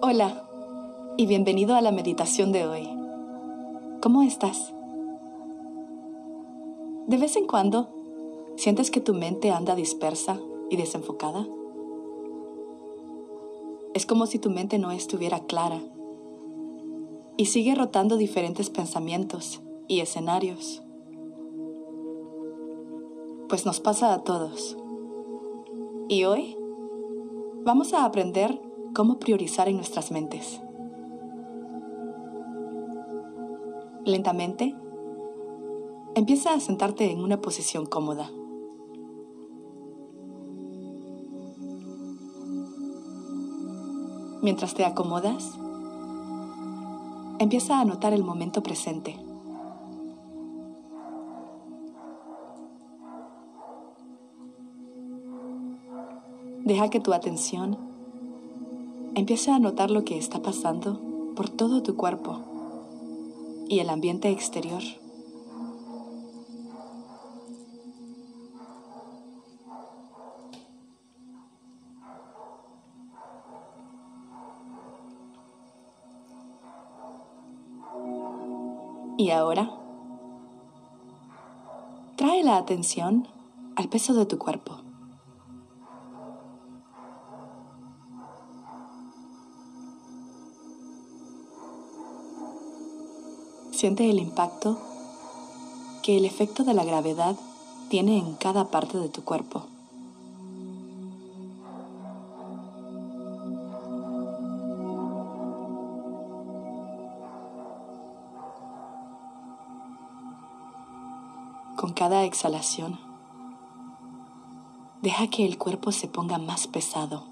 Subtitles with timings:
[0.00, 0.48] Hola
[1.16, 2.88] y bienvenido a la meditación de hoy.
[4.00, 4.72] ¿Cómo estás?
[7.08, 7.88] ¿De vez en cuando
[8.56, 10.38] sientes que tu mente anda dispersa
[10.70, 11.48] y desenfocada?
[13.92, 15.80] Es como si tu mente no estuviera clara
[17.36, 20.80] y sigue rotando diferentes pensamientos y escenarios.
[23.48, 24.76] Pues nos pasa a todos.
[26.08, 26.56] Y hoy
[27.64, 30.60] vamos a aprender cómo priorizar en nuestras mentes.
[34.04, 34.74] Lentamente,
[36.14, 38.30] empieza a sentarte en una posición cómoda.
[44.42, 45.58] Mientras te acomodas,
[47.38, 49.16] empieza a notar el momento presente.
[56.64, 57.87] Deja que tu atención
[59.18, 62.38] empiece a notar lo que está pasando por todo tu cuerpo
[63.68, 64.82] y el ambiente exterior.
[79.16, 79.72] Y ahora,
[82.14, 83.26] trae la atención
[83.74, 84.87] al peso de tu cuerpo.
[93.78, 94.76] Siente el impacto
[96.02, 97.36] que el efecto de la gravedad
[97.88, 99.66] tiene en cada parte de tu cuerpo.
[111.76, 112.98] Con cada exhalación,
[115.02, 117.27] deja que el cuerpo se ponga más pesado.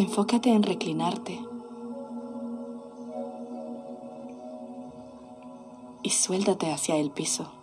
[0.00, 1.38] Enfócate en reclinarte
[6.02, 7.59] y suéltate hacia el piso.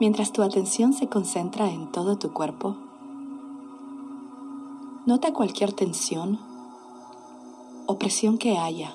[0.00, 2.76] Mientras tu atención se concentra en todo tu cuerpo,
[5.06, 6.40] nota cualquier tensión
[7.86, 8.94] o presión que haya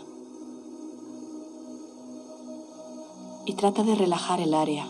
[3.45, 4.87] y trata de relajar el área.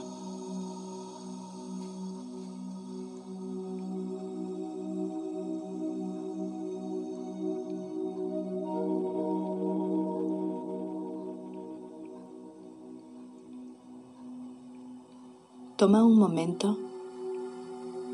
[15.80, 16.78] Toma un momento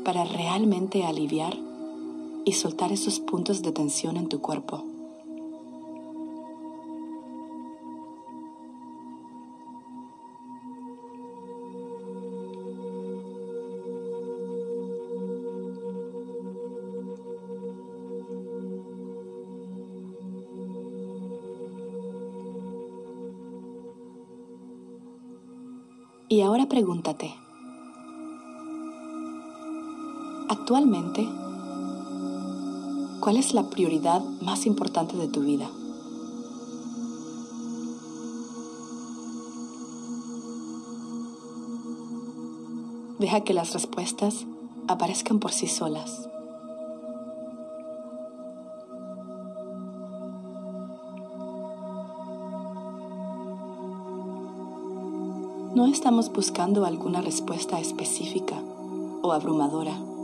[0.04, 1.56] para realmente aliviar
[2.44, 4.84] y soltar esos puntos de tensión en tu cuerpo.
[26.28, 27.34] Y ahora pregúntate,
[30.48, 31.28] Actualmente,
[33.20, 35.68] ¿cuál es la prioridad más importante de tu vida?
[43.18, 44.46] Deja que las respuestas
[44.86, 46.28] aparezcan por sí solas.
[55.74, 58.62] No estamos buscando alguna respuesta específica
[59.22, 60.15] o abrumadora.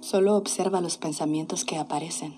[0.00, 2.34] Solo observa los pensamientos que aparecen.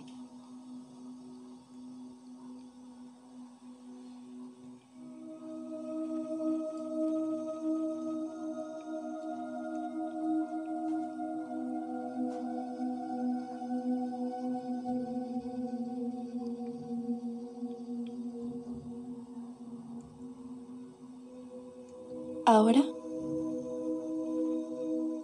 [22.45, 22.83] Ahora,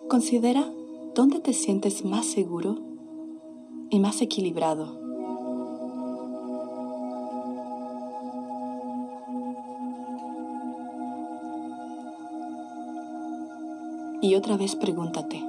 [0.09, 0.78] considera
[1.19, 2.77] ¿dónde te sientes más seguro
[3.91, 5.01] y más equilibrado?
[14.23, 15.45] Y otra vez pregúntate,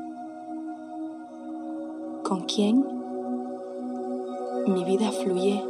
[2.24, 2.84] ¿con quién
[4.66, 5.64] mi vida fluye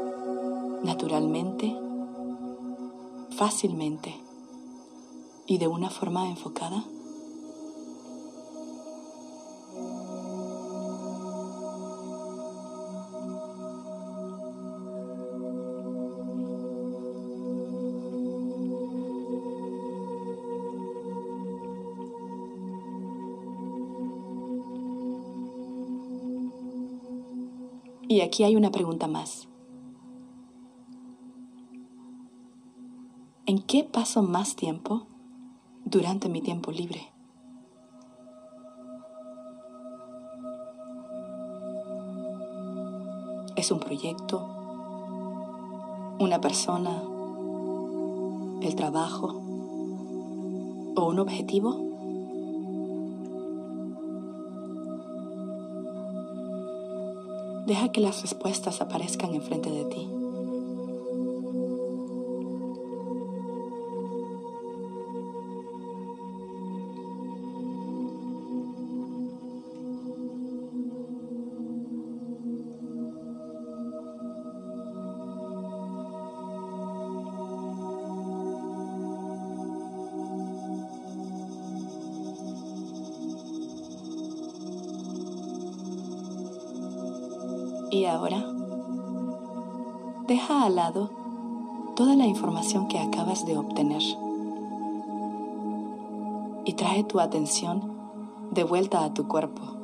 [0.82, 1.76] naturalmente,
[3.32, 4.16] fácilmente
[5.46, 6.86] y de una forma enfocada?
[28.12, 29.48] Y aquí hay una pregunta más.
[33.46, 35.06] ¿En qué paso más tiempo
[35.86, 37.14] durante mi tiempo libre?
[43.56, 44.40] ¿Es un proyecto?
[46.20, 47.04] ¿Una persona?
[48.64, 49.40] ¿El trabajo?
[50.96, 51.89] ¿O un objetivo?
[57.70, 60.19] Deja que las respuestas aparezcan enfrente de ti.
[87.92, 88.46] Y ahora,
[90.28, 91.10] deja al lado
[91.96, 94.02] toda la información que acabas de obtener
[96.66, 97.92] y trae tu atención
[98.52, 99.79] de vuelta a tu cuerpo.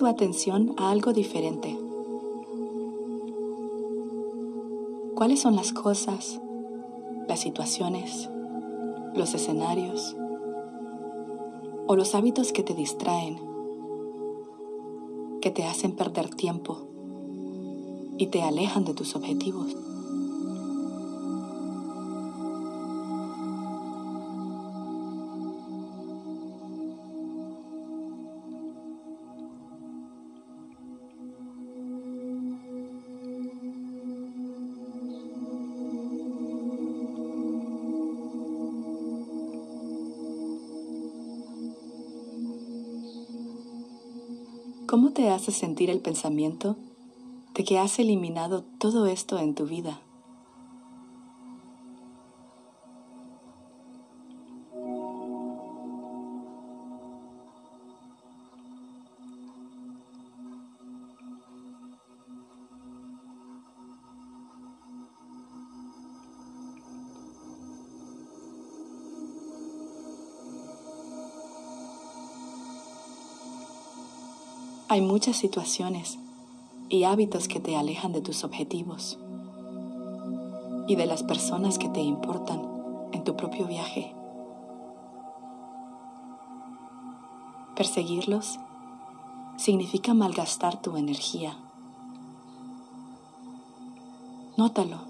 [0.00, 1.78] Tu atención a algo diferente.
[5.14, 6.40] ¿Cuáles son las cosas,
[7.28, 8.30] las situaciones,
[9.14, 10.16] los escenarios
[11.86, 13.42] o los hábitos que te distraen,
[15.42, 16.78] que te hacen perder tiempo
[18.16, 19.76] y te alejan de tus objetivos?
[44.90, 46.74] ¿Cómo te hace sentir el pensamiento
[47.54, 50.00] de que has eliminado todo esto en tu vida?
[74.90, 76.18] Hay muchas situaciones
[76.88, 79.20] y hábitos que te alejan de tus objetivos
[80.88, 82.60] y de las personas que te importan
[83.12, 84.12] en tu propio viaje.
[87.76, 88.58] Perseguirlos
[89.56, 91.56] significa malgastar tu energía.
[94.56, 95.09] Nótalo.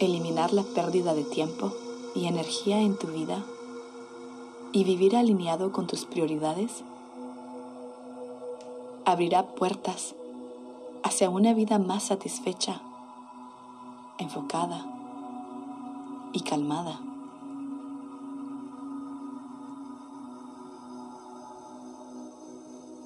[0.00, 1.72] Eliminar la pérdida de tiempo
[2.14, 3.44] y energía en tu vida
[4.72, 6.82] y vivir alineado con tus prioridades
[9.04, 10.14] abrirá puertas
[11.02, 12.80] hacia una vida más satisfecha,
[14.18, 14.84] enfocada
[16.32, 17.00] y calmada.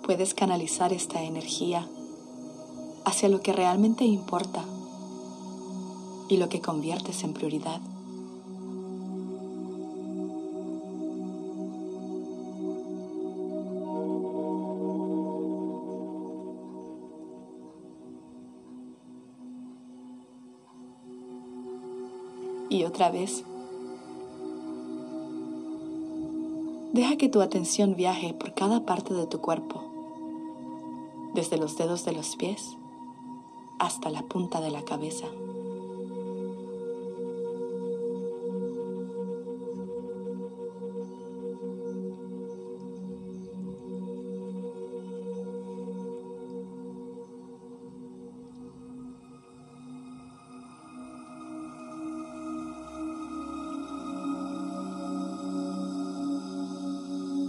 [0.02, 1.86] Puedes canalizar esta energía
[3.04, 4.64] hacia lo que realmente importa
[6.30, 7.80] y lo que conviertes en prioridad.
[22.68, 23.44] Y otra vez,
[26.92, 29.82] deja que tu atención viaje por cada parte de tu cuerpo,
[31.34, 32.76] desde los dedos de los pies
[33.80, 35.26] hasta la punta de la cabeza.